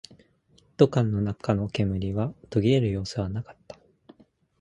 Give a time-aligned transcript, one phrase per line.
[0.57, 3.77] 一斗缶の中の煙は途切れる様子はなかった